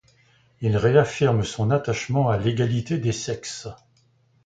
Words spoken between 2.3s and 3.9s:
à l'égalité des sexes.